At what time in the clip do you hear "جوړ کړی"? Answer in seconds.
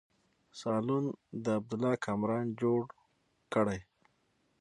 2.61-3.79